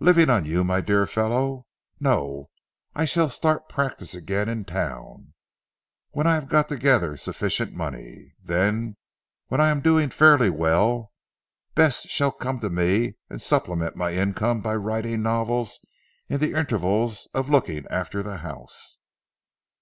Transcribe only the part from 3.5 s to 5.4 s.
practice again in Town,